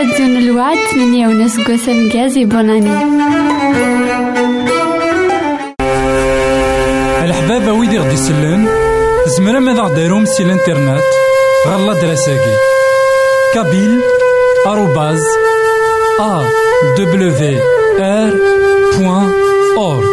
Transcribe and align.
يدون 0.00 0.36
الوعد 0.36 0.78
من 0.96 1.14
يونس 1.14 1.60
قسم 1.60 2.08
جازي 2.08 2.44
بوناني. 2.44 2.94
الحبابة 7.24 7.72
ويدي 7.72 7.98
غدي 7.98 8.14
يسلن 8.14 8.68
زمرا 9.26 9.58
ماذا 9.58 9.82
غديرهم 9.82 10.24
سي 10.24 10.42
الإنترنت 10.42 11.02
غالا 11.68 11.92
دراساكي. 11.92 12.56
كابيل 13.54 14.00
آروباز 14.66 15.22
أ 16.20 16.42
دبليو 16.98 17.60
آر 18.00 18.32
بوان 18.98 19.32
أورك 19.76 20.03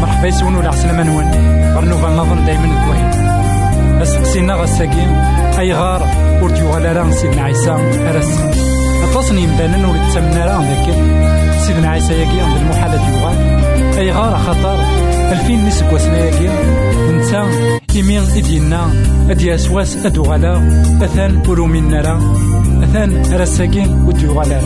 مرحبا 0.00 0.26
يسون 0.28 0.56
ولا 0.56 0.68
عسلامة 0.68 1.02
نون 1.02 1.24
غرنوفا 1.74 2.08
نظن 2.08 2.44
دايما 2.44 2.64
الكوين 2.64 3.10
أسقسينا 4.02 4.54
غساكين 4.54 5.08
أي 5.58 5.72
غار 5.72 6.02
ور 6.42 6.50
تيوغال 6.50 6.96
راه 6.96 7.10
سيدنا 7.10 7.42
عيسى 7.42 7.70
أرس. 7.70 8.38
أتصني 9.04 9.46
مدانا 9.46 9.88
ور 9.88 9.96
تسمنا 10.08 10.46
راه 10.46 10.62
ذاك 10.62 10.94
سيدنا 11.60 11.88
عيسى 11.88 12.12
ياكي 12.12 12.40
عند 12.40 12.56
المحالة 12.56 13.10
يوغال 13.10 13.36
أي 13.98 14.12
غار 14.12 14.38
خطر. 14.38 14.78
ألفين 15.32 15.66
نسك 15.66 15.92
وسنا 15.92 16.18
ياكي. 16.18 16.48
نتا 17.12 17.48
إمين 18.00 18.22
إدينا. 18.36 18.90
أدي 19.30 19.54
أسواس 19.54 20.06
أدوغالا 20.06 20.56
أثان 21.02 21.42
أرومين 21.48 21.88
نرا 21.90 22.34
أثان 22.82 23.22
رساكين 23.32 24.04
وديوغالا 24.06 24.60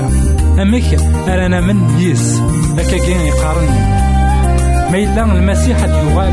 أمك 0.63 1.01
أرانا 1.29 1.61
من 1.61 2.01
يس. 2.01 2.43
أكاكين 2.79 3.21
يقارن. 3.21 4.04
ما 4.95 5.01
إلا 5.01 5.25
المسيح 5.25 5.85
يغال 5.85 6.33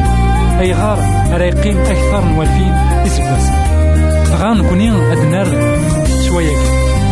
أي 0.59 0.73
غار 0.73 0.99
أرا 1.35 1.43
يقيم 1.43 1.77
أكثر 1.77 2.25
من 2.25 2.37
والفين 2.37 2.73
إسباس 3.05 3.49
غان 4.31 4.57
نكوني 4.57 4.89
أدنار 5.13 5.47
شوية. 6.27 6.57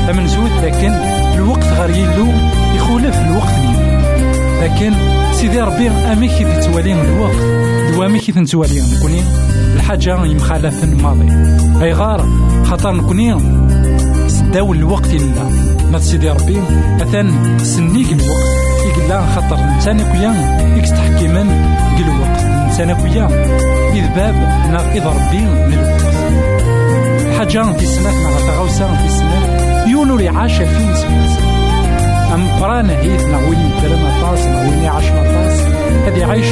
أمن 0.09 0.27
زود 0.27 0.51
لكن 0.63 0.91
الوقت 1.35 1.63
غير 1.63 1.89
يلو 1.89 2.27
يخولف 2.75 3.19
الوقت 3.19 3.53
نيم 3.53 4.01
لكن 4.61 4.93
سيدي 5.31 5.61
ربي 5.61 5.89
أمك 5.89 6.31
تتوالي 6.31 7.01
الوقت 7.01 7.35
دوامي 7.93 8.19
كي 8.19 8.31
تنتوالي 8.31 8.81
نكوني 8.97 9.21
الحاجة 9.75 10.25
يمخالف 10.25 10.83
الماضي. 10.83 11.27
أي 11.81 11.93
غار 11.93 12.29
خاطر 12.65 12.91
نكوني 12.91 13.37
سداو 14.27 14.73
الوقت 14.73 15.13
إلا. 15.13 15.49
ما 15.91 15.99
سيدي 15.99 16.29
ربي 16.29 16.61
أثان 17.01 17.57
سنيك 17.59 18.07
الوقت. 18.11 18.78
إقلا 18.89 19.25
خاطر 19.25 19.55
الإنسان 19.55 19.97
كويا 19.97 20.33
إكس 20.77 20.89
تحكيما 20.89 21.41
الوقت 21.99 22.41
الإنسان 22.41 22.93
كويا 22.93 23.25
إذ 23.93 24.15
باب 24.15 24.35
نا 24.71 24.91
إذ 24.93 25.05
ربي 25.05 25.45
للوقت 25.75 26.01
حاجة 27.37 27.73
في 27.73 27.83
السنة 27.83 28.11
مع 28.23 28.29
في 28.95 29.05
السنة 29.05 29.87
يونو 29.87 30.37
عاش 30.39 30.57
في 30.57 30.95
سنة 30.95 31.49
أم 32.33 32.47
قرانا 32.59 32.99
هيث 32.99 33.25
نعوين 33.25 33.71
درم 33.83 34.21
طاس 34.21 34.39
نعوين 34.45 34.85
عاش 34.85 35.03
طاس 35.03 35.59
هذي 36.07 36.23
عايش 36.23 36.47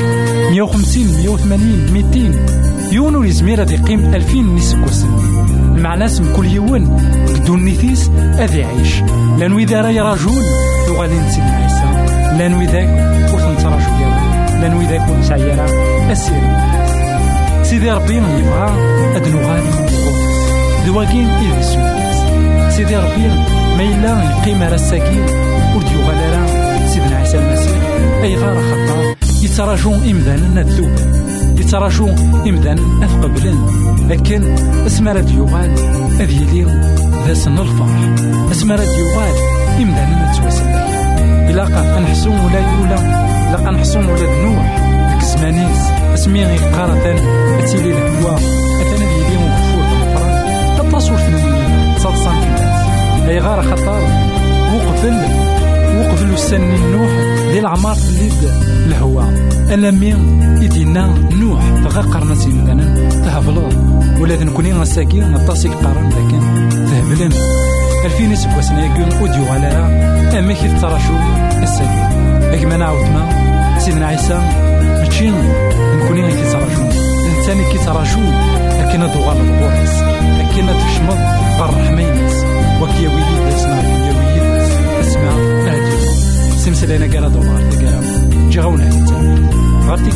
150 0.52 1.04
180 1.06 1.94
200 1.94 2.58
يونو 2.92 3.24
يزمير 3.24 3.62
هذي 3.62 3.78
قيم 3.78 4.16
2000 4.16 4.38
نسك 4.38 4.78
وسن. 4.88 5.08
المعنى 5.76 6.06
اسم 6.06 6.36
كل 6.36 6.46
يوم 6.46 6.98
بدون 7.36 7.66
نثيس 7.66 8.10
أذي 8.40 8.60
يعيش 8.60 9.02
لأن 9.40 9.58
إذا 9.58 9.82
رأي 9.82 10.02
رجل 10.02 10.44
يغالي 10.88 11.20
نسيب 11.20 11.44
عيسى. 11.44 12.07
لأن 12.38 12.62
إذاك 12.62 12.90
وثنت 13.34 13.66
رجل 13.66 14.02
يرى 14.02 14.20
لأن 14.62 14.82
إذاك 14.82 15.10
ونسعى 15.10 15.42
يرى 15.42 15.66
أسير 16.12 16.42
سيدي 17.64 17.92
ربي 17.92 18.18
يبغى 18.18 18.70
أد 19.16 19.28
نغال 19.28 19.64
دواكين 20.86 21.28
سويس 21.62 22.20
سيدي 22.76 22.96
ربي 22.96 23.28
ما 23.78 23.84
إلا 23.84 24.24
يقيم 24.24 24.64
على 24.64 24.76
الساكين 24.76 25.26
يغال 25.92 26.18
سيدنا 26.90 27.18
عيسى 27.18 27.38
المسيح. 27.38 27.82
أي 28.24 28.36
غار 28.36 28.56
خطار 28.56 29.16
يتراجون 29.44 29.94
إمذانا 29.94 30.62
الذوب 30.62 30.96
يتراجو 31.60 32.08
إمدان 32.48 33.04
أثقبلن. 33.04 33.58
لكن 34.10 34.56
اسم 34.86 35.08
راد 35.08 35.30
يوغال 35.30 35.72
أذ 36.20 36.32
يلي 36.32 36.64
ذا 37.28 37.34
سن 37.34 37.58
الفرح. 37.60 37.90
اسم 38.52 38.72
راد 38.72 38.88
يوغال 39.00 39.36
إمدان 39.82 40.10
ما 40.10 40.32
إلا 41.58 42.00
نحسو 42.00 42.30
ولا 42.30 42.60
يولا 42.60 42.96
إلا 43.60 43.72
نحسو 43.72 44.00
ولا 44.00 44.44
نوح 44.44 44.80
ديك 45.10 45.22
الزمانيس 45.22 45.82
أسمي 46.14 46.46
غي 46.46 46.58
قارة 46.58 47.16
أتيلي 47.60 47.92
الهوا 47.92 48.36
أثنا 48.82 49.06
ذي 49.06 49.22
يلي 49.22 49.38
مغفور 49.38 49.84
بالفرح 49.90 50.80
التصور 50.80 51.18
ثنوين 51.18 51.96
تصاد 51.96 52.18
كلاس 52.18 53.28
أي 53.30 53.40
غار 53.40 53.62
خطر 53.62 54.02
وقفل 54.74 55.18
وقفل 55.98 56.34
السن 56.34 56.76
النوح 56.76 57.12
ديال 57.52 57.60
العمار 57.60 57.98
اللي 58.10 58.30
الهوا 58.86 59.24
ألمي 59.74 60.14
إدينا 60.66 61.14
نوح. 61.32 61.62
تغا 61.84 62.02
قرنا 62.02 62.36
سيمدانا 62.36 63.10
تهبلو. 63.10 63.70
ولا 64.22 64.44
نكوني 64.44 64.74
غساكي 64.74 65.20
نطاسي 65.20 65.70
قارن 65.70 66.10
لكن 66.10 66.70
تهبلن. 66.70 67.34
الفين 68.06 68.36
سكواسنا 68.36 68.86
يقول 68.86 69.14
أوديو 69.14 69.46
على 69.54 69.68
أما 70.40 70.54
كي 70.54 70.68
تراشو 70.82 71.14
الساكي 71.64 72.04
أكما 72.54 72.78
نعاودنا 72.78 73.30
سيدنا 73.80 74.08
عيسى 74.08 74.40
ماشي 74.80 75.30
نكوني 75.30 76.28
كي 76.28 76.52
تراشو 76.52 76.82
الإنسان 77.26 77.72
كي 77.72 77.78
تراشو 77.86 78.20
لكن 78.80 79.00
دوغال 79.00 79.38
الغورس 79.38 79.96
لكن 80.40 80.66
تشمض 80.68 81.18
بالرحمينس 81.60 82.34
وكي 82.82 83.08
ويد 83.08 83.54
اسمع 83.56 83.82
يا 83.82 84.14
ويد 84.20 84.44
اسمع 85.00 85.32
هادي 85.68 85.98
سمسلينا 86.58 87.06
قال 87.06 87.34
دولار 87.34 87.62
تقال 87.72 88.50
جغونا. 88.50 88.86
هيتا 88.86 89.38
غارتي 89.88 90.12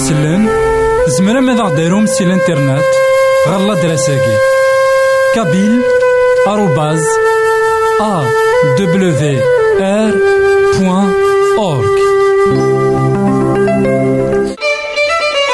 يسلن 0.00 0.48
زمرا 1.08 1.40
ماذا 1.40 1.62
غديرهم 1.62 2.06
سي 2.06 2.24
الانترنت؟ 2.24 2.84
غالا 3.48 3.74
دراساكي. 3.74 4.36
كابيل 5.34 5.82
آروباز 6.48 7.02
أ 8.00 8.24
دبليو 8.78 9.42
آر 9.80 10.14
بوان 10.78 11.12
أورك 11.58 12.00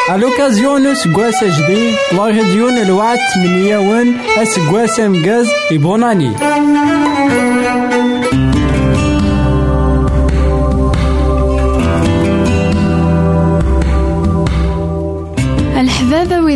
À 0.08 0.16
l'occasion 0.18 0.78
نسقواس 0.78 1.44
جديد 1.44 1.94
لا 2.12 2.24
راديو 2.24 2.68
الوعد 2.68 3.18
تمنياون 3.34 4.18
اسقواس 4.42 5.00
مقاز 5.00 5.46
يبوناني 5.70 6.32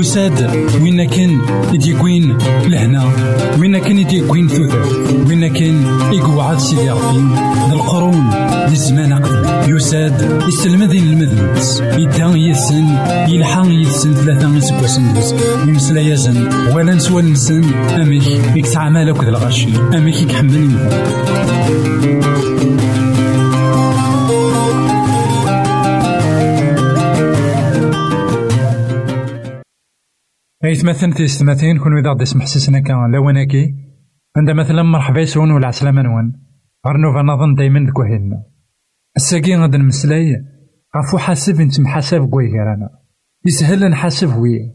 يساد 0.00 0.50
وين 0.82 1.04
كان 1.04 1.40
يديكوين 1.72 2.38
لهنا؟ 2.66 3.12
وين 3.60 3.78
كان 3.78 3.98
يديكوين 3.98 4.48
ثوثر 4.48 4.82
وين 5.28 5.48
كان 5.52 5.86
يقعد 6.12 6.58
سيدي 6.58 6.90
ربي؟ 6.90 7.24
القرون 7.72 8.30
للزمان 8.68 9.12
قبل 9.12 9.76
يساد 9.76 10.42
يسلمذين 10.48 11.02
المذنبس 11.02 11.80
يدان 11.80 12.36
يسن 12.36 12.86
يلحق 13.28 13.66
يسن 13.66 14.14
ثلاثة 14.14 14.56
يسبوسن 14.56 15.14
دوز 15.14 15.34
يمسلا 15.68 16.00
يزن 16.00 16.48
ولا 16.74 16.94
نسوى 16.94 17.22
نسن. 17.22 17.64
أميك 18.02 18.56
يكسع 18.56 18.88
مالك 18.88 19.24
ذا 19.24 19.28
الغشي 19.28 19.68
أميك 19.94 20.22
يكحمل 20.22 20.70
مثلا 30.66 31.12
تيستماتين 31.12 31.78
كون 31.78 31.98
إذا 31.98 32.10
غدي 32.10 32.22
يسمح 32.22 32.46
سيسنا 32.46 32.80
كان 32.80 33.12
لواناكي 33.12 33.74
عند 34.36 34.50
مثلا 34.50 34.82
مرحبا 34.82 35.20
يسون 35.20 35.50
ولا 35.50 35.66
عسلامة 35.66 36.02
نوان. 36.02 36.32
غير 36.86 36.96
نوفا 36.96 37.22
نظن 37.22 37.54
دايما 37.54 37.80
ذك 37.80 37.98
وهيلنا 37.98 38.44
الساقي 39.16 39.56
غادي 39.56 39.78
نمسلاي 39.78 40.44
غفو 40.96 41.18
حاسب 41.18 41.60
انت 41.60 41.80
محاسب 41.80 42.30
كوي 42.30 42.60
رانا 42.60 42.90
يسهل 43.46 43.90
نحاسب 43.90 44.36
ويا 44.36 44.74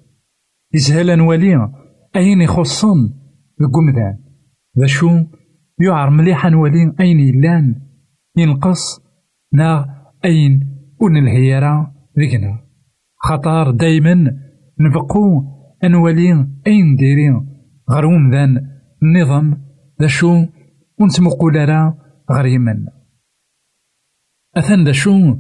يسهل 0.74 1.18
نولي 1.18 1.56
أين 2.16 2.42
يخصن 2.42 3.14
ومذان 3.76 4.18
ذا 4.80 4.86
شو؟ 4.86 5.10
يعر 5.80 6.10
مليح 6.10 6.46
نولي 6.46 6.94
أين 7.00 7.20
يلان؟ 7.20 7.76
ينقص. 8.38 9.02
نا. 9.54 9.86
أين؟ 10.26 10.60
ون 11.02 11.18
الهيرة 11.18 11.94
ذيكنا 12.20 12.60
خطر 13.18 13.72
دايما 13.72 14.38
نبقو 14.80 15.61
أنوالي 15.84 16.48
أين 16.68 16.96
ديري؟ 16.96 17.30
غير 17.90 18.06
ومدان 18.06 18.68
النظام 19.04 19.64
ذا 20.02 20.08
شو 20.08 20.46
ونتمقول 21.00 21.56
راه 21.56 21.98
غير 22.32 22.46
يمن 22.46 22.86
أثن 24.58 24.84
ذا 24.84 24.92
شو 24.92 25.38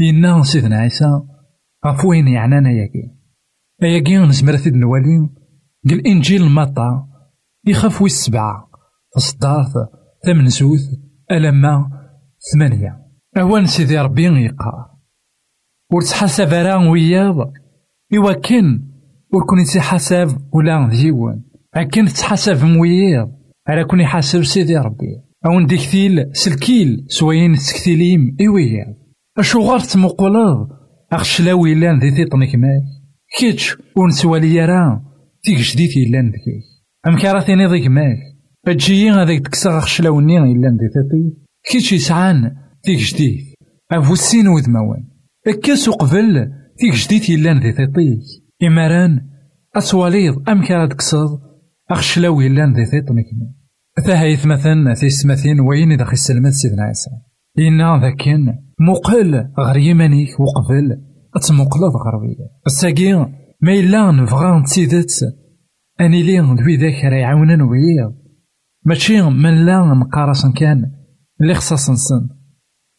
ينا 0.00 0.42
سيدنا 0.42 0.76
عيسى 0.76 1.22
غف 1.86 2.04
وين 2.04 2.28
يعنانا 2.28 2.70
ياكي. 2.70 3.10
أياكي 3.82 4.18
نزمر 4.18 4.56
ثيد 4.56 4.74
نوالي 4.74 5.30
قال 5.88 6.06
إنجيل 6.06 6.50
مطا 6.50 7.08
يخاف 7.66 8.02
ويس 8.02 8.12
سبعة 8.12 8.70
تصدارت 9.14 9.72
ثمن 10.26 10.48
سوث 10.48 10.80
ألما 11.30 11.90
ثمانية. 12.52 13.02
أوان 13.36 13.66
سيدي 13.66 13.98
ربي 13.98 14.22
يقار 14.22 14.90
ورتحسب 15.92 16.52
راه 16.52 16.90
وياض. 16.90 17.36
إوا 18.14 18.32
ور 19.32 19.46
كون 19.46 19.80
حساب 19.80 20.28
ولا 20.52 20.88
ديوان 20.88 21.42
أكن 21.74 22.04
تحسب 22.04 22.64
مويض 22.64 23.32
على 23.68 23.84
كون 23.84 24.00
يحاسب 24.00 24.42
سيدي 24.42 24.76
ربي 24.76 25.06
أو 25.46 25.60
نديك 25.60 25.80
ثيل 25.80 26.30
سلكيل 26.32 27.04
سوين 27.08 27.54
تسكتيليم 27.54 28.36
إيويا 28.40 28.96
أشو 29.38 29.60
غار 29.60 29.80
تمقلض 29.80 30.68
أخشلاوي 31.12 31.74
لأن 31.74 31.98
ذي 31.98 32.10
تيطنك 32.10 32.54
ماك 32.54 32.82
كيتش 33.38 33.76
ونسوالي 33.96 34.64
راه 34.64 35.02
تيك 35.42 35.58
جديد 35.58 36.10
لأن 36.10 36.28
ذكي 36.28 36.60
أم 37.06 37.18
كارثيني 37.18 37.66
ذيك 37.66 37.86
ماك 37.86 38.18
أجيي 38.68 39.10
هذاك 39.10 39.40
تكسر 39.40 39.78
أخشلاوني 39.78 40.38
لأن 40.38 40.76
ذي 40.76 40.88
تيطي 40.94 41.36
كيتش 41.70 41.92
يسعان 41.92 42.56
تيك 42.82 42.98
جديد 42.98 43.40
أفو 43.92 44.12
السين 44.12 44.48
وذموان 44.48 45.04
أكاس 45.46 45.88
قبل 45.88 46.52
تيك 46.78 46.94
جديد 46.94 47.22
إماران 48.62 49.20
أسواليض 49.76 50.48
أم 50.48 50.62
كان 50.62 50.88
تكسض 50.88 51.40
أخشلاوي 51.90 52.48
لأن 52.48 52.72
ذي 52.72 52.86
ثيط 52.86 53.10
مكنا 53.10 53.54
ثاهيث 54.06 54.46
مثلا 54.46 54.94
سماثين 54.94 55.60
وين 55.60 55.92
إذا 55.92 56.04
خسلمت 56.04 56.52
سيدنا 56.52 56.82
عيسى؟ 56.82 57.10
إنا 57.58 58.00
ذاكن 58.02 58.54
مقل 58.80 59.48
غير 59.58 59.76
يمانيك 59.76 60.40
وقبل 60.40 61.02
أتمقلض 61.36 61.96
غربية 61.96 62.50
الساقي 62.66 63.12
ما 63.60 63.72
إلا 63.72 64.10
نبغى 64.10 64.60
نتسيدت 64.60 65.10
أني 66.00 66.22
لي 66.22 66.40
دوي 66.40 66.76
ذاك 66.76 67.04
راه 67.04 67.16
يعاونن 67.16 67.62
ويا. 67.62 68.14
ماشي 68.84 69.22
من 69.22 69.66
لا 69.66 69.94
مقارس 69.94 70.46
كان 70.46 70.92
اللي 71.40 71.54
خصاص 71.54 71.90
نسن 71.90 72.28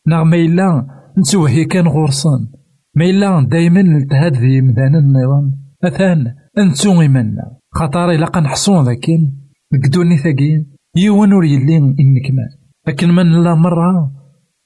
نغ 0.07 0.23
ما 0.23 0.35
إلا 0.35 0.87
نتوهي 1.17 1.65
كان 1.65 1.87
غورصن 1.87 2.47
ما 2.95 3.05
إلا 3.05 3.47
دايما 3.51 3.81
نلتهاد 3.81 4.37
ذي 4.37 4.61
مدان 4.61 4.95
النظام. 4.95 5.51
أثان 5.83 6.35
أنتو 6.57 7.01
إيمانا 7.01 7.57
خطر 7.71 8.11
إلا 8.11 8.25
قنحصون 8.25 8.85
ذاكين 8.85 9.49
نقدوني 9.73 10.17
ثاقين 10.17 10.75
يوان 10.95 11.33
ور 11.33 11.45
يلي 11.45 11.77
إنكمال. 11.77 12.51
لكن 12.87 13.09
من 13.09 13.43
لا 13.43 13.55
مرة 13.55 14.11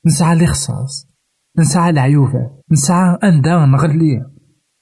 نسعى 0.06 0.34
الإخصاص 0.38 1.08
نسعى 1.60 1.90
العيوبة 1.90 2.52
نسعى 2.72 3.18
أندا 3.24 3.66
نغلي. 3.66 4.26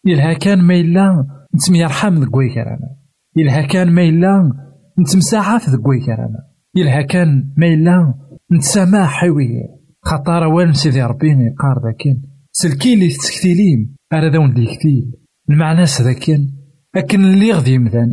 يلها 0.06 0.34
كان 0.34 0.62
ما 0.62 0.76
إلا 0.76 1.28
نتميرحم 1.56 2.14
ذك 2.14 2.36
ويكرانا 2.36 2.96
يلها 3.38 3.62
كان 3.62 3.92
ما 3.92 4.02
إلا 4.02 4.52
نتمساعف 5.00 5.70
ذك 5.70 5.88
ويكرانا 5.88 6.40
يلها 6.76 7.02
كان 7.02 7.54
ما 7.58 7.68
إلا 7.68 8.14
نتسامح 8.54 9.08
حيوية 9.08 9.76
خطر 10.02 10.48
وين 10.48 10.74
سيدي 10.74 11.04
ربي 11.04 11.28
يقار 11.28 11.82
ذاكين 11.86 12.22
سلكي 12.58 12.96
لي 12.96 13.08
تسكتيليم 13.08 13.96
أرا 14.14 14.30
ذا 14.30 14.40
وندي 14.40 14.66
كتيل 14.66 15.12
المعنى 15.50 15.86
سذاكين 15.86 16.54
أكن 16.96 17.26
اللي 17.26 17.52
غدي 17.52 17.78
مثلا 17.78 18.08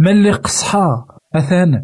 ما 0.00 0.10
اللي 0.10 0.30
قصحا؟ 0.30 1.06
أثانا 1.34 1.82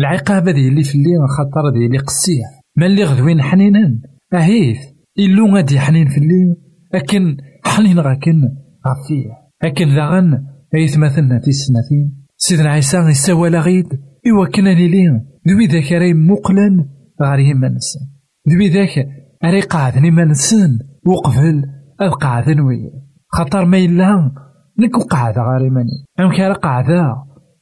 العقابة 0.00 0.52
دي 0.52 0.68
اللي 0.68 0.82
في 0.82 0.94
اللي 0.94 1.10
خاطر 1.36 1.70
دي 1.70 1.86
اللي 1.86 1.98
قصيح. 1.98 2.46
ما 2.76 2.86
اللي 2.86 3.04
غدوين 3.04 3.42
حنينا 3.42 4.00
أهيث 4.34 4.78
إلو 5.18 5.56
غادي 5.56 5.80
حنين 5.80 6.08
في 6.08 6.16
اللي 6.16 6.56
أكن 6.94 7.36
حنين 7.64 7.98
غاكن 7.98 8.40
غفيه 8.86 9.30
أكن 9.62 9.94
ذاغن 9.94 10.46
أيث 10.74 10.98
مثلنا 10.98 11.40
في 11.40 11.48
السنتين. 11.48 12.26
سيدنا 12.36 12.70
عيسى 12.70 12.98
يسوى 12.98 13.48
غيد 13.48 13.86
إوا 14.26 14.46
كنا 14.54 14.70
لين 14.70 15.26
ذوي 15.48 15.66
ذاك 15.66 15.92
راي 15.92 16.14
مقلن 16.14 16.86
غاري 17.22 17.54
منسن 17.54 18.00
ذوي 18.48 18.68
ذاك 18.68 19.08
راي 19.44 19.60
قاعدني 19.60 20.10
وقفل 21.06 21.62
أبقى 22.00 22.42
ذنوي 22.46 22.92
خاطر 23.28 23.64
ما 23.64 23.78
إلا 23.78 24.32
نك 24.78 24.98
وقعد 24.98 25.38
غير 25.38 25.70
ماني 25.70 26.04
أم 26.20 26.36
كان 26.36 26.52
قعدا 26.52 27.14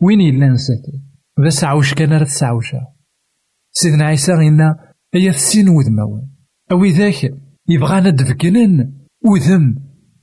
وين 0.03 0.21
إلا 0.21 0.49
نساتي 0.49 1.03
بس 1.47 1.65
عوش 1.65 1.95
كان 1.95 2.13
راه 2.13 2.25
تسعوشا 2.25 2.81
سيدنا 3.73 4.05
عيسى 4.05 4.33
غينا 4.33 4.77
أيا 5.15 5.31
السين 5.31 5.69
وذماون 5.69 6.31
أو 6.73 6.85
ذاك 6.85 7.35
يبغانا 7.69 8.11
دفكنن 8.11 8.93
وذم 9.25 9.77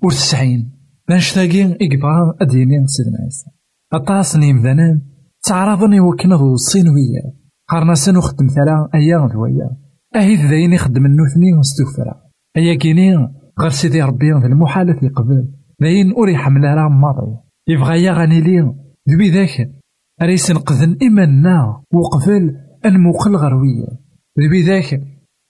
ورتسعين 0.03 0.71
بانشتاقي 1.07 1.63
إقبا 1.63 2.35
أديني 2.41 2.87
سيدنا 2.87 3.17
عيسى. 3.23 3.45
أطاس 3.93 4.35
نيمذنان 4.35 5.01
تعرضني 5.43 5.99
وكنا 5.99 6.35
ذو 6.35 6.53
الصين 6.53 6.87
ويا. 6.87 7.33
قارنا 7.67 7.93
سنو 7.93 8.21
خدم 8.21 8.47
ثلا 8.47 8.89
أيا 8.95 9.29
ذويا. 9.33 9.77
أهيد 10.15 10.39
ذاين 10.39 10.73
يخدم 10.73 11.05
النوثني 11.05 11.53
وستوفرا 11.59 12.28
أيا 12.57 12.75
كيني 12.75 13.15
غير 13.59 13.69
سيدي 13.69 14.01
ربي 14.01 14.41
في 14.41 14.47
المحالة 14.47 14.99
يقبل 15.03 15.47
داين 15.81 16.11
أوري 16.11 16.37
حمل 16.37 16.63
راه 16.63 16.89
ماضي. 16.89 17.37
يبغى 17.67 18.03
يا 18.03 18.13
غاني 18.13 18.41
لي. 18.41 18.73
ذوي 19.09 19.29
ذاك. 19.29 19.71
ريس 20.21 20.51
نقذن 20.51 20.97
إيماننا 21.01 21.83
وقبل 21.93 22.55
الموقل 22.85 23.35
غروية 23.35 23.87
ذوي 24.39 24.61
ذاك. 24.61 25.01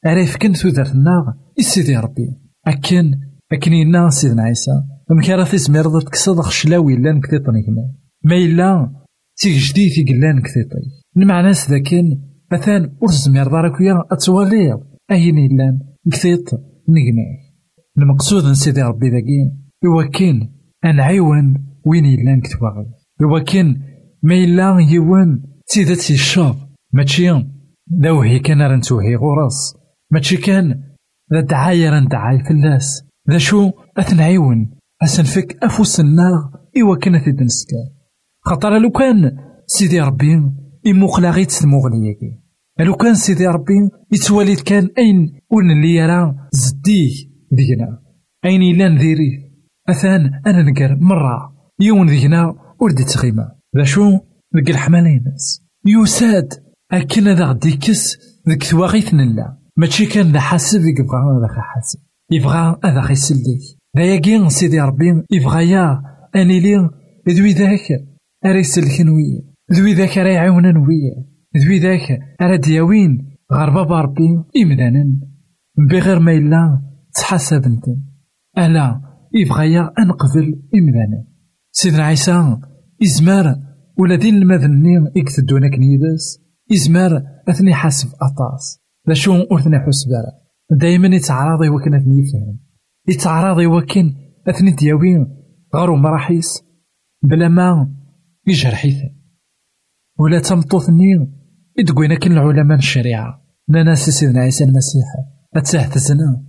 عرف 0.05 0.37
كن 0.37 0.53
ثودرتنا 0.53 1.33
سيدي 1.59 1.97
ربي. 1.97 2.27
أكن 2.67 3.19
أكن 3.51 3.73
ينا 3.73 4.09
سيدنا 4.09 4.43
عيسى. 4.43 4.71
مكارا 5.11 5.43
تسمير 5.43 5.87
ضد 5.87 6.09
كسد 6.09 6.35
خشلاوي 6.35 6.95
لأن 6.95 7.21
كتيطني 7.21 7.63
كما 7.63 7.93
ما 8.23 8.35
إلا 8.35 8.91
تيك 9.37 9.57
جديد 9.57 9.97
يقلان 9.97 10.41
كتيطي 10.41 10.79
المعنى 11.17 11.51
ذاكن 11.51 12.21
مثلا 12.51 12.97
أرزمير 13.03 13.47
دارك 13.47 13.79
ويا 13.79 14.03
أتوالي. 14.11 14.79
أين 15.11 15.37
إلا 15.37 15.79
كتيط 16.11 16.49
نجمعي 16.89 17.39
المقصود 17.97 18.45
من 18.45 18.53
سيدي 18.53 18.81
ربي 18.81 19.09
ذاكي 19.09 19.51
إوا 19.85 20.03
كان 20.03 20.49
أنعيون 20.85 21.65
وين 21.85 22.05
يلان 22.05 22.41
كتواغي 22.41 22.85
إوا 23.21 23.39
كان 23.39 23.81
ما 24.23 24.35
إلا 24.35 24.77
يوان 24.91 25.43
تيدات 25.67 26.11
الشاب 26.11 26.55
ماشي 26.93 27.29
هي 28.21 28.39
كان 28.39 28.61
رنتوهي 28.61 29.15
غراس. 29.15 29.77
ماشي 30.11 30.37
كان 30.37 30.83
ذا 31.33 31.41
دعاية 31.41 31.89
راه 31.89 31.99
ندعاي 31.99 32.39
فلاس 32.39 33.03
ذا 33.31 33.37
شو؟ 33.37 33.71
أثنعيون 33.97 34.69
أسنفك 35.03 35.63
النار 35.99 36.51
إوا 36.81 36.95
كان 36.95 37.19
في 37.19 37.31
دنسكا 37.31 37.77
خاطر 38.41 38.77
لو 38.77 38.89
كان 38.89 39.37
سيدي 39.67 40.01
ربي 40.01 40.51
يموخلا 40.85 41.31
غير 41.31 41.45
تسموغنياكي 41.45 42.39
لو 42.79 42.95
كان 42.95 43.15
سيدي 43.15 43.47
ربي 43.47 43.89
يتواليد 44.11 44.59
كان 44.59 44.89
أين 44.97 45.39
ون 45.51 45.71
اللي 45.71 46.05
راه 46.05 46.47
زديه 46.51 47.11
دينا 47.51 47.99
أين 48.45 48.61
إلا 48.61 48.89
نديريه 48.89 49.49
أثان 49.89 50.31
أنا 50.47 50.63
نقر 50.63 50.95
مرة. 50.95 51.53
يون 51.79 52.07
دينا 52.07 52.55
ولدي 52.79 53.03
تغيما 53.03 53.51
ذا 53.77 53.83
شو؟ 53.83 54.19
ذك 54.55 54.89
ناس 54.91 55.63
يوساد. 55.85 56.53
أكن 56.91 57.23
ذا 57.23 57.45
غدي 57.45 57.71
كس 57.71 58.17
ذك 58.49 58.63
ثواغيث 58.63 59.13
نلا. 59.13 59.57
ماشي 59.77 60.05
كان 60.05 60.31
ذا 60.31 60.39
حاسب 60.39 60.79
يبغى 60.79 61.17
هذا 61.17 61.61
حاسب. 61.61 61.99
يبغى 62.31 62.79
هذا 62.83 63.01
خيسليك 63.01 63.61
ذا 63.97 64.03
ياكي 64.03 64.49
سيدي 64.49 64.79
ربي 64.79 65.23
يبغى 65.31 65.69
يا 65.69 66.01
أني 66.35 66.59
لي 66.59 66.89
ذوي 67.29 67.53
ذاك. 67.53 68.05
أريسل 68.45 68.97
كنوية 68.97 69.41
ذوي 69.73 69.93
ذاك 69.93 70.17
راه 70.17 70.59
ذوي 71.57 71.79
ذاك 71.79 72.19
راه 72.41 72.55
دياوين 72.55 73.35
غير 73.51 73.69
بابا 73.69 74.01
ربي 74.01 74.43
إمدانا 74.63 75.19
بغير 75.89 76.19
ما 76.19 76.31
إلا 76.31 76.81
تحاسب 77.15 77.63
انت 77.65 77.85
ألا 78.57 79.01
يبغى 79.35 79.73
يا 79.73 79.91
أنقبل 79.99 80.61
إمدانا 80.75 81.27
سيدنا 81.71 82.03
عيسى 82.03 82.57
إزمار 83.03 83.55
ولا 83.99 84.15
دين 84.15 84.35
المذني 84.35 85.11
يكتدونا 85.15 85.69
كنيدس. 85.69 86.39
إزمار 86.71 87.23
أثني 87.49 87.73
حاسب 87.73 88.07
أطاس. 88.07 88.79
لا 89.07 89.13
شو 89.13 89.33
أثني 89.33 89.79
حسبارا 89.79 90.31
دايما 90.71 91.15
يتعراضي 91.15 91.69
وكان 91.69 91.93
أثني 91.93 92.19
يفهم. 92.19 92.59
يتعراضي 93.07 93.65
وكان 93.65 94.15
أثني 94.47 94.71
دياوين 94.71 95.27
غارو 95.75 95.95
مراحيس. 95.95 96.63
بلا 97.23 97.49
ما 97.49 97.95
يجرحيث. 98.47 98.97
ولا 100.19 100.39
تمطوثني 100.39 101.38
يدقوينا 101.79 102.15
كل 102.15 102.31
العلماء 102.31 102.77
الشريعة. 102.77 103.41
ناس 103.69 104.09
سيدنا 104.09 104.39
عيسى 104.39 104.63
المسيح. 104.63 105.05
أتساه 105.55 105.87
تزنا 105.89 106.43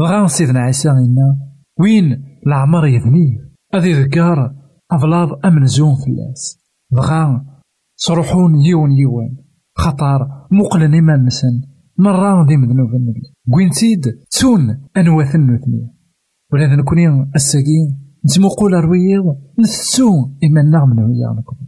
غا 0.00 0.26
سيدنا 0.26 0.60
عيسى 0.60 0.90
إنا. 0.90 1.38
وين 1.80 2.24
العمر 2.46 2.86
يذنيه 2.86 3.38
أذي 3.74 3.92
ذكار 3.92 4.54
أفلاض 4.90 5.28
أمن 5.46 5.66
زون 5.66 5.94
في 5.94 6.10
الناس. 6.10 6.58
بغا 6.92 7.44
صروحون 7.96 8.60
يون 8.60 8.90
يون. 8.90 9.36
خطر 9.76 10.28
مقلن 10.52 10.94
إيمان 10.94 11.24
نسن 11.24 11.60
مرة 11.98 12.46
ذي 12.48 12.56
مذنوب 12.56 12.94
النبي. 12.94 13.22
قوين 13.52 13.70
تون 14.40 14.88
أنواثن 14.96 15.40
نوثني 15.40 15.94
ولا 16.52 16.76
نكوني 16.76 17.30
الساقين 17.34 17.98
نتموقول 18.24 18.72
رويض 18.72 19.36
نثسو 19.58 20.10
إيماننا 20.42 20.84
من 20.84 20.98
ويا 21.04 21.40
نكون. 21.40 21.58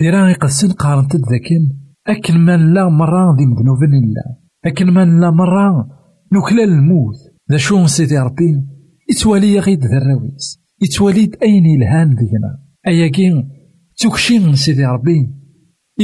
ثيرا 0.00 0.30
يقسن 0.30 0.72
قارنت 0.72 1.16
ذاكن 1.16 1.81
أكن 2.08 2.40
من 2.40 2.74
لا 2.74 2.88
مرة 2.88 3.36
ذي 3.36 3.46
مذنوب 3.46 3.82
الله. 3.82 4.36
أكن 4.64 4.86
من 4.86 5.20
لا 5.20 5.30
مرة 5.30 5.88
نكلا 6.32 6.64
الموت. 6.64 7.14
ذا 7.50 7.56
شو 7.56 7.86
سيدي 7.86 8.18
ربي؟ 8.18 8.66
يتوالي 9.10 9.58
غيد 9.58 9.84
ذا 9.84 9.98
الراويس 9.98 10.62
يتواليد 10.82 11.36
أين 11.42 11.82
الهان 11.82 12.08
ذينا. 12.08 12.58
أياكي 12.86 13.44
توكشين 13.96 14.54
سيدي 14.54 14.84
ربي؟ 14.84 15.42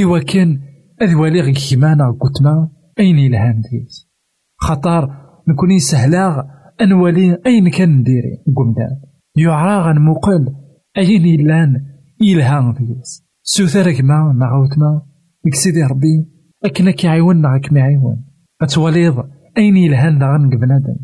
إوا 0.03 0.19
كان 0.19 0.59
أذوالي 1.01 1.41
غي 1.41 1.51
كيمانا 1.51 2.17
قتما 2.21 2.69
أين 2.99 3.19
الهان 3.19 3.61
ديس 3.61 4.09
خطر 4.57 5.09
نكوني 5.47 5.79
سهلا 5.79 6.47
أنوالي 6.81 7.37
أين 7.45 7.69
كان 7.69 7.97
نديري 7.97 8.43
قمدان 8.57 9.01
يعرى 9.37 9.89
غنموقل 9.89 10.55
أين 10.97 11.39
إلان 11.39 11.85
إلهام 12.21 12.73
ديس 12.73 13.25
سوثر 13.43 13.91
كما 13.91 14.33
نغوتما 14.35 15.01
ديك 15.45 15.55
سيدي 15.55 15.83
ربي 15.83 16.27
أكنا 16.65 16.91
كيعيون 16.91 17.41
نغاك 17.41 17.73
معيون 17.73 18.25
أتواليض 18.61 19.29
أين 19.57 19.77
إلهان 19.77 20.19
داغن 20.19 20.49
بنادم 20.49 20.97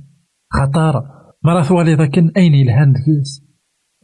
خطر 0.50 1.04
مرا 1.44 1.62
ثوالي 1.62 1.96
ذاكن 1.96 2.32
أين 2.38 2.54
إلهان 2.54 2.94
ديس 2.94 3.46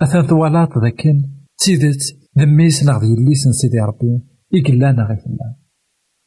أثان 0.02 0.28
ثوالات 0.28 0.78
ذاكن 0.78 1.22
تيدت 1.58 2.02
ذميس 2.40 2.86
نغدي 2.86 3.06
يليسن 3.06 3.52
سيدي 3.52 3.80
ربي 3.80 4.24
إقلانا 4.54 5.04
غيث 5.04 5.28
الله 5.28 5.56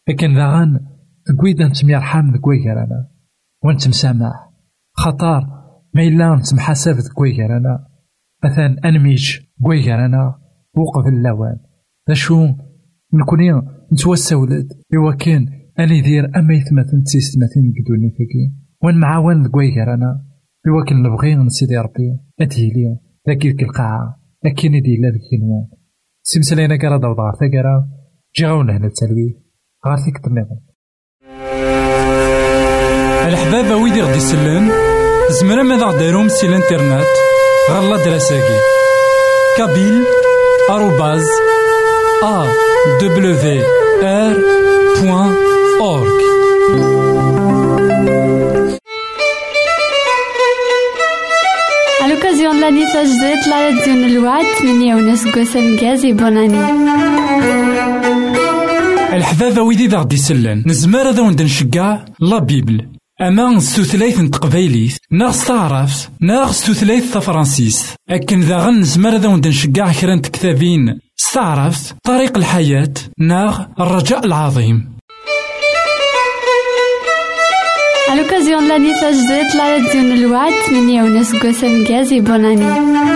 لكن 0.08 0.34
داغن 0.34 0.80
تقويدا 1.26 1.68
نتميرحم 1.68 2.30
ذكوي 2.30 2.64
كرانا 2.64 3.08
ونتمسامح 3.64 4.50
خطر 4.92 5.40
ما 5.94 6.02
إلا 6.02 6.34
نتمحاسب 6.34 6.92
ذكوي 6.92 7.36
كرانا 7.36 7.86
مثلا 8.44 8.76
أنميج 8.84 9.38
كوي 9.62 9.82
كرانا 9.82 10.40
وقف 10.76 11.06
اللوان 11.06 11.56
ذا 12.08 12.14
شو 12.14 12.46
نكوني 13.14 13.52
نتوسى 13.94 14.34
ولد 14.34 14.68
إوا 14.94 15.12
كان 15.12 15.46
أني 15.78 16.00
دير 16.00 16.24
أما 16.36 16.54
يثمثن 16.54 17.04
ثمثين 17.32 17.72
قدوني 17.76 18.10
فيكي. 18.16 18.44
وأن 18.82 19.00
معاون 19.00 19.48
كوي 19.48 19.74
كرانا 19.74 20.24
إوا 20.68 20.84
كان 20.84 21.02
نبغي 21.02 21.34
نسيدي 21.34 21.76
ربي. 21.76 22.18
أتهيلي 22.40 22.98
ذاك 23.28 23.62
القاعة. 23.62 24.24
لكن 24.44 24.70
دي 24.70 24.96
لا 24.96 25.08
ذيك 25.08 25.42
النوان 25.42 25.66
سمسلينا 26.22 26.76
كرا 26.76 26.96
دوضا 26.96 27.32
ثقرا 27.40 27.88
جي 28.36 28.46
غاونا 28.46 28.76
هنا 28.76 28.86
التلوي 28.86 29.28
غار 29.86 29.98
فيك 30.04 30.18
تنظم 30.18 30.60
الحبابة 33.28 33.76
ويدي 33.82 34.02
غدي 34.02 34.16
يسلن 34.16 34.68
زمرا 35.40 35.62
ماذا 35.62 35.86
غديرهم 35.86 36.28
سي 36.28 36.46
الانترنت. 36.46 37.14
غالا 37.70 38.04
دراساكي. 38.04 38.58
كابيل. 39.58 40.02
آروباز. 40.70 41.26
أ 42.24 42.46
دبليو 43.00 43.83
أورك 45.80 46.24
À 52.02 52.08
l'occasion 52.08 52.54
de 52.54 52.60
l'annissage 52.60 53.08
de 53.08 53.50
la 53.50 53.56
radio 53.66 53.92
Nlouat, 53.94 54.64
من 54.94 55.16
سكوسا 55.16 55.60
مكازي 55.60 56.12
بوناني 56.12 56.84
الحبابة 59.12 59.62
ويدي 59.62 59.86
ذا 59.86 59.98
غدي 59.98 60.14
يسلن 60.14 60.64
نزمار 60.66 61.08
هذا 61.08 61.22
وند 61.22 61.42
نشقع 61.42 62.04
لا 62.20 62.38
بيبل 62.38 62.88
أما 63.22 63.60
ستوثلايث 63.60 64.20
n 64.20 64.30
teqbaylit 64.30 64.98
neɣ 65.10 65.32
s 65.32 65.42
taɛrabt 65.46 66.00
neɣ 66.20 66.50
s 66.52 66.60
tutlayt 66.66 67.06
tafransist 67.12 67.94
akken 68.16 68.40
daɣen 68.48 68.76
nezmer 68.82 69.14
ad 69.14 69.24
awen-d 69.24 69.46
nceggeɛ 69.48 69.86
taɛrabt 71.34 71.84
طريق 72.04 72.36
الحياة 72.36 72.94
neɣ 73.18 73.52
الرجاء 73.80 74.26
العظيم 74.26 74.94
l'occasion 78.16 78.62
de 78.62 78.68
l'annissage 78.68 79.20
de 79.30 79.56
la 79.58 79.64
radio 79.74 80.00
Nlouat, 80.02 80.72
من 80.72 81.24
سكوسا 81.24 81.68
مكازي 81.68 82.20
بوناني 82.20 83.13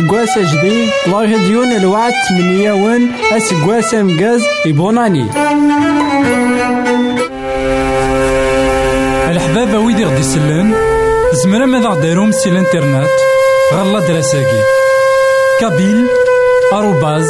اوكازيون 0.00 0.26
سكواس 0.26 0.38
جديد 0.38 0.88
لا 1.06 1.24
ديون 1.24 1.72
الوعد 1.72 2.12
من 2.30 2.60
يوم 2.60 3.12
اسكواس 3.32 3.94
مقاز 3.94 4.42
يبوناني. 4.66 5.26
الحبابة 9.30 9.78
ويدي 9.78 10.04
غدي 10.04 10.20
يسلن 10.20 10.74
زمرا 11.32 11.66
ماذا 11.66 11.88
غديرهم 11.88 12.32
سي 12.32 12.48
الإنترنت 12.50 13.10
غالا 13.74 14.00
دراساكي. 14.08 14.60
كابيل 15.60 16.06
آروباز 16.72 17.28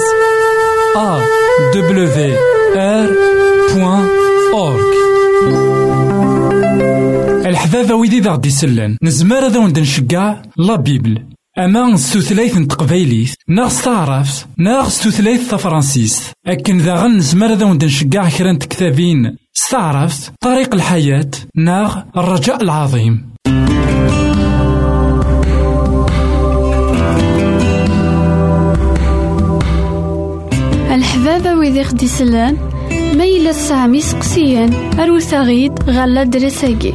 ا 0.96 1.20
دبليو 1.74 2.08
ار 2.76 3.10
بوان 3.74 4.08
اورك 4.54 4.94
الحبابة 7.46 7.94
ويدي 7.94 8.20
ذا 8.20 8.30
غدي 8.30 8.48
يسلن 8.48 8.96
نزمر 9.02 9.46
هذا 9.46 9.58
وند 9.58 9.78
نشقع 9.78 10.36
لا 10.56 10.76
بيبل. 10.76 11.33
أما 11.58 11.96
ستثليث 11.96 12.58
تقبيليت 12.58 13.34
ناغ 13.48 13.68
ستعرف 13.68 14.46
ناغ 14.58 14.88
ستثليت 14.88 15.40
تفرنسيست 15.50 16.32
أكن 16.46 16.78
ذا 16.78 16.94
غن 16.94 17.20
زمر 17.20 17.54
ذا 17.54 17.64
ونشجع 17.64 18.28
كرنت 18.28 18.64
كتابين 18.64 19.36
ستعرفت 19.52 20.32
طريق 20.40 20.74
الحياة 20.74 21.30
ناغ 21.56 22.02
الرجاء 22.16 22.62
العظيم. 22.62 23.34
الحبابة 30.94 31.54
وذيخ 31.54 31.94
ديسلان 31.94 32.56
ميل 32.90 33.48
السامي 33.48 34.00
سقسيان 34.00 35.00
أروسغيد 35.00 35.72
غلا 35.82 36.24
درساجي 36.24 36.94